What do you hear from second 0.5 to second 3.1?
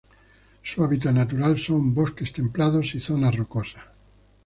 Su hábitat natural son: bosques templados y